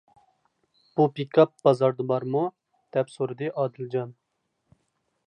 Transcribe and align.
بۇ 0.99 1.05
پىكاپ 1.19 1.51
بازاردا 1.67 2.05
بارمۇ؟ 2.13 2.41
-دەپ 2.97 3.13
سورىدى 3.17 3.51
ئادىلجان. 3.53 4.17